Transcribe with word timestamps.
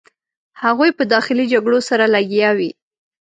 هغوی 0.63 0.89
په 0.97 1.03
داخلي 1.13 1.45
جګړو 1.53 1.79
سره 1.89 2.05
لګیا 2.15 2.49
وې. 2.57 2.69